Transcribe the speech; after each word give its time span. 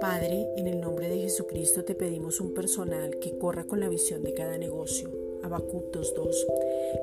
Padre, 0.00 0.48
en 0.56 0.66
el 0.66 0.80
nombre 0.80 1.08
de 1.08 1.18
Jesucristo 1.18 1.84
te 1.84 1.94
pedimos 1.94 2.40
un 2.40 2.54
personal 2.54 3.18
que 3.18 3.36
corra 3.38 3.64
con 3.64 3.80
la 3.80 3.88
visión 3.88 4.22
de 4.22 4.32
cada 4.32 4.58
negocio. 4.58 5.10
Habacuc 5.42 5.92
2.2. 5.92 6.46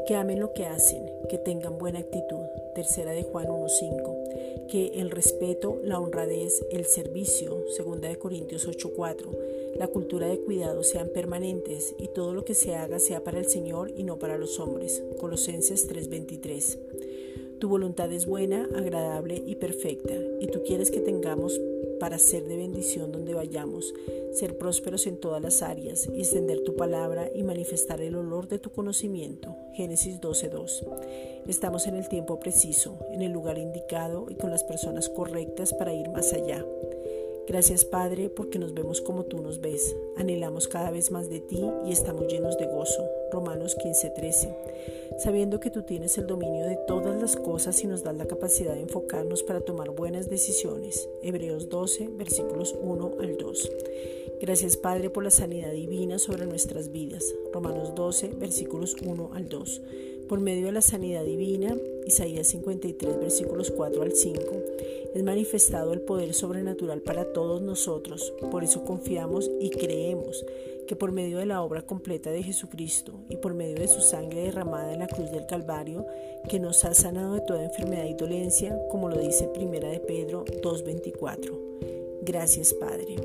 Que 0.07 0.15
amen 0.15 0.39
lo 0.39 0.53
que 0.53 0.65
hacen, 0.65 1.03
que 1.29 1.37
tengan 1.37 1.77
buena 1.77 1.99
actitud. 1.99 2.45
Tercera 2.73 3.11
de 3.11 3.23
Juan 3.23 3.47
1.5. 3.47 4.67
Que 4.69 4.99
el 4.99 5.11
respeto, 5.11 5.79
la 5.83 5.99
honradez, 5.99 6.65
el 6.71 6.85
servicio. 6.85 7.65
Segunda 7.75 8.07
de 8.07 8.17
Corintios 8.17 8.67
8.4. 8.67 9.75
La 9.75 9.87
cultura 9.87 10.27
de 10.27 10.39
cuidado 10.39 10.83
sean 10.83 11.09
permanentes 11.09 11.95
y 11.99 12.07
todo 12.07 12.33
lo 12.33 12.45
que 12.45 12.55
se 12.55 12.75
haga 12.75 12.99
sea 12.99 13.23
para 13.23 13.39
el 13.39 13.45
Señor 13.45 13.91
y 13.95 14.03
no 14.03 14.17
para 14.19 14.37
los 14.37 14.59
hombres. 14.59 15.03
Colosenses 15.19 15.87
3.23. 15.89 17.30
Tu 17.61 17.69
voluntad 17.69 18.11
es 18.11 18.25
buena, 18.25 18.67
agradable 18.75 19.43
y 19.45 19.53
perfecta, 19.53 20.15
y 20.39 20.47
tú 20.47 20.63
quieres 20.65 20.89
que 20.89 20.99
tengamos 20.99 21.61
para 21.99 22.17
ser 22.17 22.47
de 22.47 22.57
bendición 22.57 23.11
donde 23.11 23.35
vayamos, 23.35 23.93
ser 24.31 24.57
prósperos 24.57 25.05
en 25.05 25.17
todas 25.17 25.43
las 25.43 25.61
áreas 25.61 26.09
y 26.11 26.21
extender 26.21 26.63
tu 26.63 26.75
palabra 26.75 27.29
y 27.35 27.43
manifestar 27.43 28.01
el 28.01 28.15
olor 28.15 28.47
de 28.47 28.57
tu 28.57 28.71
conocimiento. 28.71 29.55
Génesis 29.73 30.19
12:2. 30.19 30.83
Estamos 31.47 31.85
en 31.85 31.97
el 31.97 32.09
tiempo 32.09 32.39
preciso, 32.39 32.97
en 33.11 33.21
el 33.21 33.31
lugar 33.31 33.59
indicado 33.59 34.25
y 34.31 34.33
con 34.33 34.49
las 34.49 34.63
personas 34.63 35.07
correctas 35.07 35.71
para 35.71 35.93
ir 35.93 36.09
más 36.09 36.33
allá. 36.33 36.65
Gracias 37.47 37.85
Padre 37.85 38.31
porque 38.31 38.57
nos 38.57 38.73
vemos 38.73 39.01
como 39.01 39.25
tú 39.25 39.39
nos 39.39 39.61
ves. 39.61 39.95
Anhelamos 40.17 40.67
cada 40.67 40.89
vez 40.89 41.11
más 41.11 41.29
de 41.29 41.41
ti 41.41 41.63
y 41.85 41.91
estamos 41.91 42.25
llenos 42.25 42.57
de 42.57 42.65
gozo. 42.65 43.07
Romanos 43.31 43.75
15:13. 43.75 44.55
Sabiendo 45.17 45.59
que 45.59 45.71
tú 45.71 45.83
tienes 45.83 46.17
el 46.17 46.27
dominio 46.27 46.65
de 46.65 46.77
todas 46.87 47.19
las 47.21 47.35
cosas 47.35 47.83
y 47.83 47.87
nos 47.87 48.03
das 48.03 48.15
la 48.15 48.25
capacidad 48.25 48.73
de 48.73 48.81
enfocarnos 48.81 49.43
para 49.43 49.61
tomar 49.61 49.89
buenas 49.91 50.29
decisiones. 50.29 51.09
Hebreos 51.21 51.69
12, 51.69 52.09
versículos 52.09 52.75
1 52.81 53.11
al 53.19 53.37
2. 53.37 53.71
Gracias 54.41 54.77
Padre 54.77 55.09
por 55.09 55.23
la 55.23 55.29
sanidad 55.29 55.71
divina 55.71 56.17
sobre 56.17 56.45
nuestras 56.45 56.91
vidas. 56.91 57.23
Romanos 57.53 57.93
12, 57.95 58.29
versículos 58.39 58.95
1 59.05 59.31
al 59.33 59.49
2. 59.49 59.81
Por 60.31 60.39
medio 60.39 60.67
de 60.67 60.71
la 60.71 60.81
sanidad 60.81 61.25
divina, 61.25 61.75
Isaías 62.05 62.47
53, 62.47 63.19
versículos 63.19 63.69
4 63.69 64.01
al 64.01 64.13
5, 64.13 64.41
es 65.13 65.23
manifestado 65.23 65.91
el 65.91 65.99
poder 65.99 66.33
sobrenatural 66.33 67.01
para 67.01 67.33
todos 67.33 67.61
nosotros. 67.61 68.33
Por 68.49 68.63
eso 68.63 68.85
confiamos 68.85 69.51
y 69.59 69.71
creemos 69.71 70.45
que 70.87 70.95
por 70.95 71.11
medio 71.11 71.39
de 71.39 71.47
la 71.47 71.61
obra 71.61 71.81
completa 71.81 72.31
de 72.31 72.43
Jesucristo 72.43 73.19
y 73.27 73.35
por 73.35 73.55
medio 73.55 73.75
de 73.75 73.89
su 73.89 73.99
sangre 73.99 74.43
derramada 74.43 74.93
en 74.93 74.99
la 74.99 75.07
cruz 75.07 75.31
del 75.31 75.47
Calvario, 75.47 76.05
que 76.47 76.61
nos 76.61 76.85
ha 76.85 76.93
sanado 76.93 77.33
de 77.33 77.41
toda 77.41 77.65
enfermedad 77.65 78.05
y 78.05 78.13
dolencia, 78.13 78.79
como 78.89 79.09
lo 79.09 79.17
dice 79.17 79.49
Primera 79.49 79.89
de 79.89 79.99
Pedro 79.99 80.45
2.24. 80.45 82.21
Gracias 82.21 82.73
Padre. 82.73 83.17